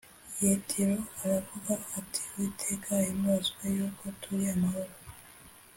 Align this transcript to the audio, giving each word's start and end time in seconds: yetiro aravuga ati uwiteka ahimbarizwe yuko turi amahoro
yetiro 0.45 0.97
aravuga 1.23 1.71
ati 1.99 2.21
uwiteka 2.29 2.87
ahimbarizwe 2.99 3.63
yuko 3.77 4.05
turi 4.21 4.45
amahoro 4.55 4.93